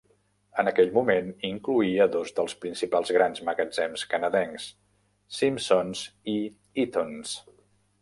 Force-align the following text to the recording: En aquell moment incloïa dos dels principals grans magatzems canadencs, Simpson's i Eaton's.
En 0.61 0.69
aquell 0.69 0.87
moment 0.95 1.27
incloïa 1.49 2.07
dos 2.15 2.31
dels 2.39 2.57
principals 2.65 3.13
grans 3.19 3.43
magatzems 3.51 4.09
canadencs, 4.17 4.67
Simpson's 5.43 6.05
i 6.39 6.41
Eaton's. 6.87 7.41